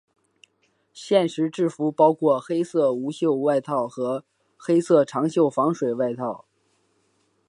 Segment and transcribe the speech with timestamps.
[0.93, 4.25] 现时制服包括黑色无袖外套和
[4.57, 6.45] 黑色长袖防水外套。